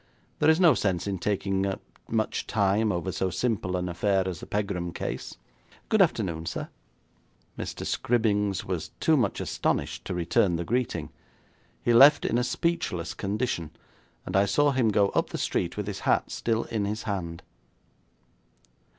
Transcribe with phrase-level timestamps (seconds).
[0.39, 4.39] There is no sense in taking up much time over so simple an affair as
[4.39, 5.37] the Pegram case.
[5.89, 6.69] Good afternoon, sir.'
[7.55, 7.85] Mr.
[7.85, 11.11] Scribbings was too much astonished to return the greeting.
[11.83, 13.69] He left in a speechless condition,
[14.25, 17.43] and I saw him go up the street with his hat still in his hand.